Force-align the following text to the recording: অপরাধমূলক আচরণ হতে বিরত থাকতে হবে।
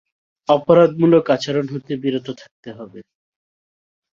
অপরাধমূলক 0.49 1.25
আচরণ 1.35 1.65
হতে 1.73 1.93
বিরত 2.03 2.27
থাকতে 2.41 2.69
হবে। 2.77 2.99